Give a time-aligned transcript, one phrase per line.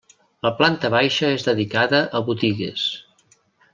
[0.45, 2.87] La planta baixa és dedicada a botigues.